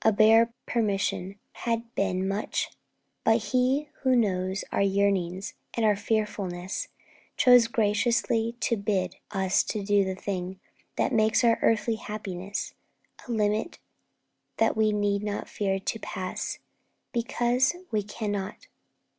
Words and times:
A 0.00 0.10
bare 0.10 0.54
permission 0.64 1.38
had 1.52 1.94
been 1.94 2.26
much; 2.26 2.70
but 3.24 3.42
He 3.52 3.90
Who 4.00 4.16
knows 4.16 4.64
our 4.72 4.80
yearnings 4.80 5.52
and 5.74 5.84
our 5.84 5.96
fearfulness, 5.96 6.88
Chose 7.36 7.68
graciously 7.68 8.56
to 8.60 8.78
bid 8.78 9.16
us 9.32 9.62
do 9.62 9.84
the 10.02 10.14
thing 10.14 10.58
That 10.96 11.12
makes 11.12 11.44
our 11.44 11.58
earthly 11.60 11.96
happiness, 11.96 12.72
A 13.28 13.32
limit 13.32 13.78
that 14.56 14.78
we 14.78 14.92
need 14.92 15.22
not 15.22 15.46
fear 15.46 15.78
to 15.78 15.98
pass, 15.98 16.58
Because 17.12 17.74
we 17.90 18.02
cannot. 18.02 18.68